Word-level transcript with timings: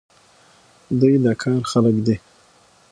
دوی 0.99 1.13
د 1.23 1.27
کار 1.43 1.61
خلک 1.71 1.95
دي. 2.05 2.15